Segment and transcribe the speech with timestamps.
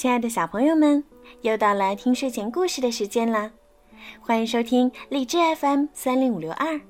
[0.00, 1.04] 亲爱的小朋友们，
[1.42, 3.52] 又到了听睡前故事的时间啦！
[4.18, 6.80] 欢迎收听荔枝 FM 三零五六二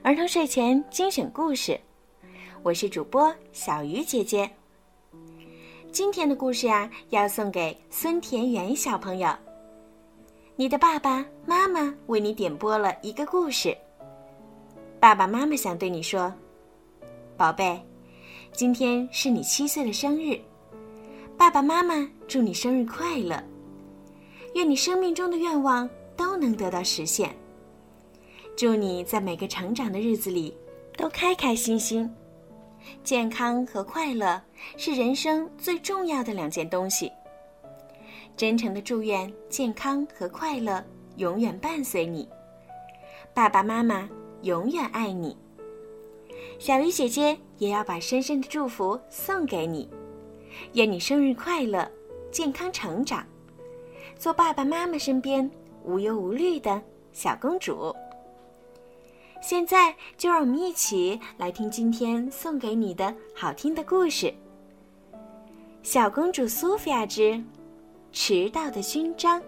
[0.00, 1.78] 儿童睡前精选故事，
[2.62, 4.50] 我是主播小鱼姐姐。
[5.92, 9.28] 今天的故事呀，要送给孙田园小朋友。
[10.56, 13.76] 你的爸爸妈妈为你点播了一个故事。
[14.98, 16.32] 爸爸妈妈想对你说
[17.36, 17.78] ：“宝贝，
[18.50, 20.40] 今天是你七岁的生日。”
[21.46, 23.40] 爸爸妈妈祝你生日快乐，
[24.54, 27.32] 愿你生命中的愿望都能得到实现。
[28.56, 30.52] 祝你在每个成长的日子里
[30.96, 32.12] 都开开心心。
[33.04, 34.42] 健康和快乐
[34.76, 37.12] 是人生最重要的两件东西。
[38.36, 40.84] 真诚的祝愿健康和快乐
[41.16, 42.28] 永远伴随你。
[43.32, 44.10] 爸爸妈妈
[44.42, 45.36] 永远爱你。
[46.58, 49.88] 小鱼姐姐也要把深深的祝福送给你。
[50.72, 51.90] 愿你生日快乐，
[52.30, 53.26] 健康成长，
[54.18, 55.50] 做爸爸妈妈身边
[55.84, 57.94] 无忧无虑的小公主。
[59.42, 64.26] 现在就让我们一起来听今天送给你的好听的故事
[65.82, 67.40] 《小公主苏菲亚之
[68.10, 69.40] 迟到的勋章》。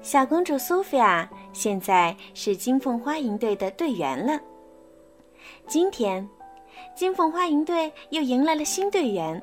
[0.00, 4.40] 小公主苏菲亚现在是金凤花营队的队员了。
[5.66, 6.26] 今天，
[6.96, 9.40] 金凤花营队又迎来了新队员。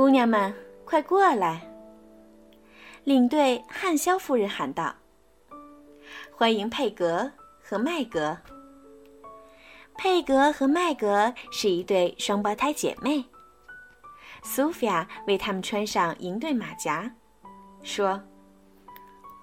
[0.00, 0.54] 姑娘们，
[0.86, 1.60] 快过来！
[3.04, 4.94] 领队汉肖夫人喊道
[6.32, 7.30] ：“欢迎佩格
[7.62, 8.38] 和麦格。”
[9.98, 13.22] 佩格和麦格是一对双胞胎姐妹。
[14.42, 17.14] 苏菲亚为他们穿上银队马甲，
[17.82, 18.22] 说：“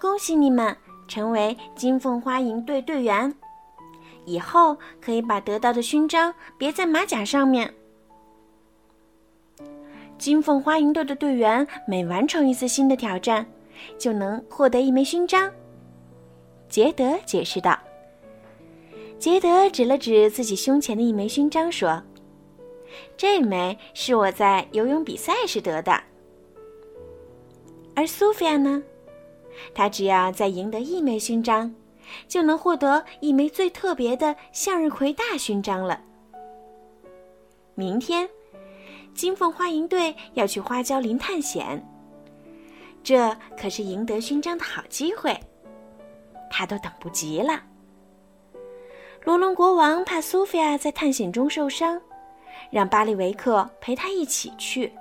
[0.00, 0.76] 恭喜你们
[1.08, 3.34] 成为金凤花营队队员，
[4.24, 7.74] 以后可以把得到的勋章别在马甲上面。”
[10.24, 13.44] 金凤花营队的队员每完成一次新的挑战，
[13.98, 15.52] 就能获得一枚勋章。
[16.66, 17.78] 杰德解释道。
[19.18, 22.02] 杰德指了指自己胸前的一枚勋章，说
[23.18, 26.02] ：“这枚是我在游泳比赛时得的。”
[27.94, 28.82] 而苏菲亚呢？
[29.74, 31.74] 她只要再赢得一枚勋章，
[32.26, 36.00] 就能获得一枚最特别的向日葵大勋章了。
[37.74, 38.26] 明天。
[39.14, 41.82] 金凤花营队要去花椒林探险，
[43.02, 45.38] 这可是赢得勋章的好机会，
[46.50, 47.62] 他都等不及了。
[49.22, 52.00] 罗伦国王怕苏菲亚在探险中受伤，
[52.70, 54.92] 让巴利维克陪他一起去。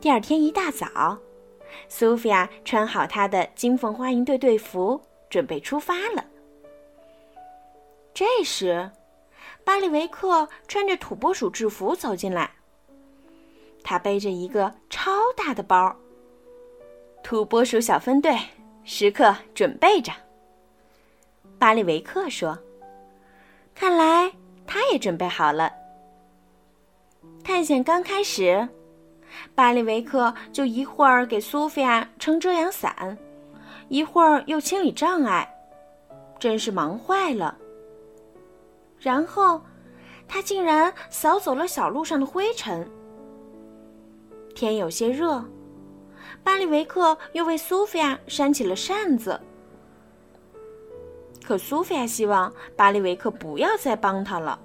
[0.00, 1.16] 第二天一大早，
[1.88, 5.00] 苏菲亚穿好她的金凤花营队队服，
[5.30, 6.24] 准备出发了。
[8.12, 8.90] 这时，
[9.66, 12.48] 巴里维克穿着土拨鼠制服走进来，
[13.82, 15.94] 他背着一个超大的包。
[17.20, 18.38] 土拨鼠小分队，
[18.84, 20.12] 时刻准备着。
[21.58, 22.56] 巴里维克说
[23.74, 24.30] ：“看来
[24.68, 25.72] 他也准备好了。”
[27.42, 28.68] 探险刚开始，
[29.56, 33.18] 巴里维克就一会儿给苏菲亚撑遮阳伞，
[33.88, 35.52] 一会儿又清理障碍，
[36.38, 37.58] 真是忙坏了。
[38.98, 39.60] 然后，
[40.26, 42.88] 他竟然扫走了小路上的灰尘。
[44.54, 45.44] 天有些热，
[46.42, 49.38] 巴里维克又为苏菲亚扇起了扇子。
[51.44, 54.58] 可苏菲亚希望巴里维克不要再帮他了。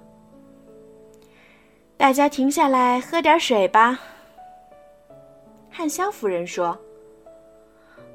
[1.96, 4.00] 大家停下来喝点水吧。
[5.70, 6.76] 汉肖夫人说：“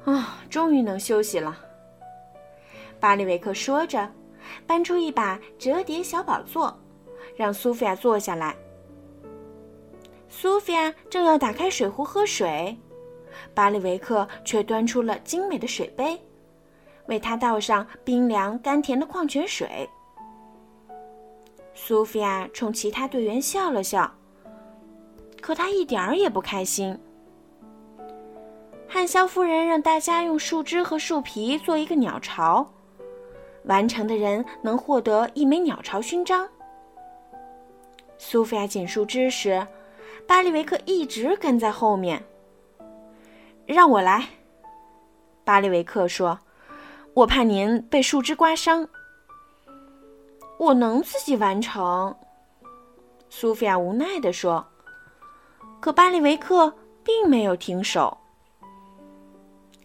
[0.04, 1.56] 啊，终于能休息了。”
[3.00, 4.06] 巴里维克说着。
[4.66, 6.78] 搬出一把折叠小宝座，
[7.36, 8.54] 让苏菲亚坐下来。
[10.28, 12.76] 苏菲亚正要打开水壶喝水，
[13.54, 16.20] 巴里维克却端出了精美的水杯，
[17.06, 19.88] 为她倒上冰凉甘甜的矿泉水。
[21.74, 24.12] 苏菲亚冲其他队员笑了笑，
[25.40, 26.98] 可她一点儿也不开心。
[28.86, 32.66] 汉肖夫人让大家用树枝和树皮做一个鸟巢。
[33.68, 36.48] 完成的人能获得一枚鸟巢勋章。
[38.16, 39.64] 苏菲亚捡树枝时，
[40.26, 42.22] 巴利维克一直跟在后面。
[43.66, 44.26] 让我来，
[45.44, 46.38] 巴利维克说
[47.14, 48.88] ：“我怕您被树枝刮伤。”
[50.58, 52.16] 我能自己完成，
[53.28, 54.66] 苏菲亚无奈地说。
[55.80, 56.74] 可巴利维克
[57.04, 58.16] 并没有停手。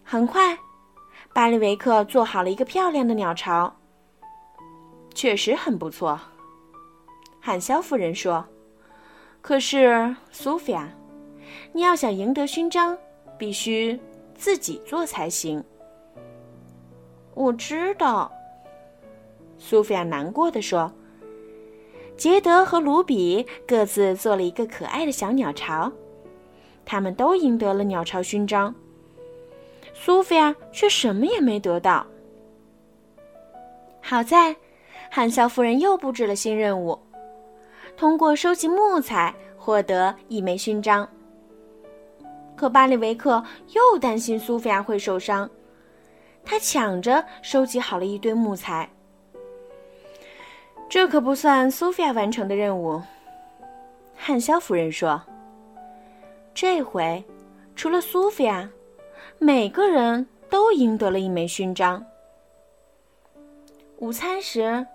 [0.02, 0.58] 很快。
[1.34, 3.74] 巴利维克做好了一个漂亮的鸟巢，
[5.12, 6.18] 确实很不错。
[7.40, 8.46] 汉肖夫人说
[9.42, 10.88] ：“可是，苏菲亚，
[11.72, 12.96] 你要想赢得勋章，
[13.36, 13.98] 必须
[14.36, 15.62] 自己做才行。
[17.34, 18.30] 我知道。
[19.58, 20.92] 苏菲亚难过的说
[22.16, 25.90] ：“杰德和卢比各自做了一个可爱的小鸟巢，
[26.84, 28.72] 他们都赢得了鸟巢勋章。
[29.94, 32.06] 苏菲亚却什么也没得到。
[34.02, 34.54] 好在，
[35.10, 36.98] 汉肖夫人又布置了新任务，
[37.96, 41.08] 通过收集木材获得一枚勋章。
[42.56, 45.48] 可巴里维克又担心苏菲亚会受伤，
[46.44, 48.90] 他抢着收集好了一堆木材。”
[50.86, 53.00] 这可不算苏菲亚完成的任务，
[54.14, 55.20] 汉肖夫人说。
[56.52, 57.24] 这回，
[57.74, 58.68] 除了苏菲亚，
[59.38, 62.04] 每个人都赢得了一枚勋章。
[63.98, 64.86] 午餐时，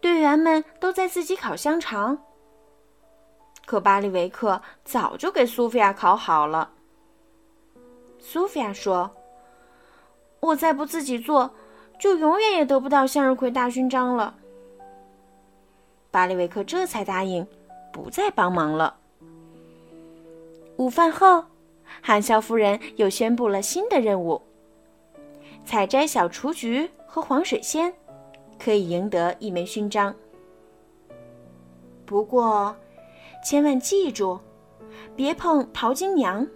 [0.00, 2.18] 队员们都在自己烤香肠，
[3.66, 6.70] 可巴里维克早就给苏菲亚烤好了。
[8.18, 9.10] 苏菲亚说
[10.40, 11.50] ：“我再不自己做，
[11.98, 14.34] 就永远也得不到向日葵大勋章了。”
[16.10, 17.46] 巴里维克这才答应，
[17.92, 18.96] 不再帮忙了。
[20.76, 21.44] 午饭后，
[22.00, 24.40] 汉肖夫人又宣布了新的任务：
[25.64, 27.92] 采摘小雏菊和黄水仙，
[28.58, 30.14] 可以赢得一枚勋章。
[32.04, 32.76] 不过，
[33.42, 34.38] 千万记住，
[35.16, 36.46] 别碰淘金娘。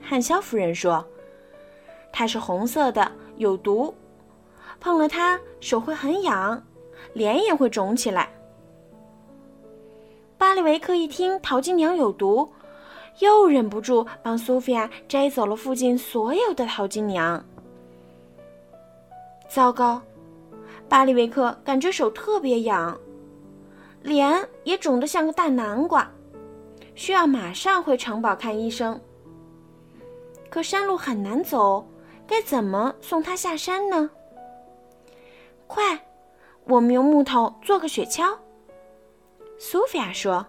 [0.00, 1.04] 汉肖夫人说
[2.12, 3.94] ：“它是红色的，有毒，
[4.78, 6.62] 碰了它手会很痒，
[7.14, 8.30] 脸也会肿起来。”
[10.38, 12.48] 巴利维克一听淘金娘有毒，
[13.20, 17.44] 又忍不住帮苏菲亚摘走了附近所有的淘金娘。
[19.48, 20.00] 糟糕，
[20.88, 22.98] 巴里维克感觉手特别痒，
[24.02, 26.10] 脸也肿得像个大南瓜，
[26.94, 29.00] 需要马上回城堡看医生。
[30.50, 31.86] 可山路很难走，
[32.26, 34.10] 该怎么送他下山呢？
[35.66, 35.98] 快，
[36.64, 38.36] 我们用木头做个雪橇。
[39.58, 40.46] 苏菲亚说：“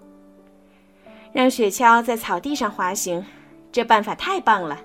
[1.32, 3.26] 让雪橇在草地上滑行，
[3.72, 4.80] 这办法太棒了。”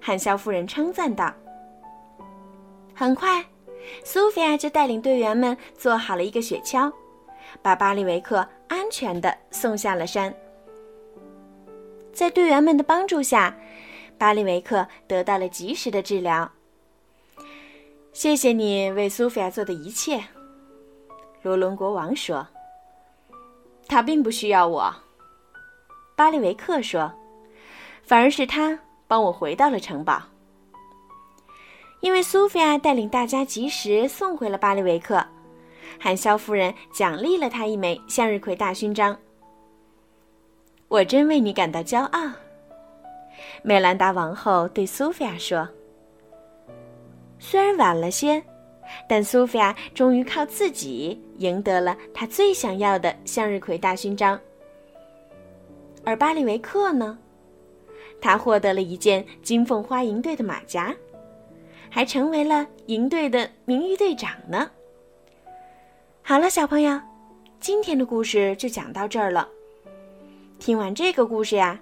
[0.00, 1.32] 汉肖夫人称赞道。
[2.94, 3.44] 很快，
[4.04, 6.90] 苏菲亚就带领队员们做好了一个雪橇，
[7.60, 10.32] 把巴利维克安全的送下了山。
[12.12, 13.54] 在队员们的帮助下，
[14.16, 16.50] 巴利维克得到了及时的治疗。
[18.14, 20.24] 谢谢你为苏菲亚做的一切，
[21.42, 22.46] 罗伦国王说。
[23.86, 24.94] 他并不需要我，
[26.16, 27.12] 巴利维克说，
[28.02, 30.22] 反而是他帮我回到了城堡。
[32.00, 35.22] 因为苏菲亚带领大家及时送回了巴利维克，
[36.00, 39.14] 汉肖夫人奖励了他一枚向日葵大勋章。
[40.88, 42.32] 我真为你感到骄傲，
[43.62, 45.68] 梅兰达王后对苏菲亚说。
[47.38, 48.42] 虽然晚了些。
[49.08, 54.38] 但苏菲亚终于靠自己赢得了她最想要的向日葵大勋章，
[56.06, 57.18] 而巴利维克呢？
[58.20, 60.94] 他获得了一件金凤花营队的马甲，
[61.90, 64.70] 还成为了营队的名誉队长呢。
[66.22, 67.00] 好了，小朋友，
[67.58, 69.48] 今天的故事就讲到这儿了。
[70.60, 71.78] 听完这个故事呀，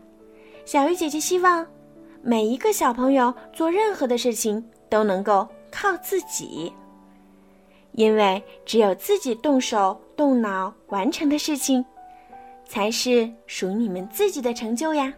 [0.65, 1.65] 小鱼姐姐希望
[2.23, 6.73] 每一个小朋友做任何的事情都能够靠自己。
[7.93, 11.85] 因为只有自己动手动脑完成的事情，
[12.67, 15.13] 才是属于你们自己的成就呀。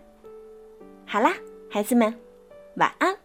[1.07, 1.35] 好啦，
[1.71, 2.15] 孩子们，
[2.77, 3.17] 晚安。